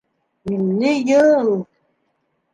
[0.53, 1.49] Илле йыл!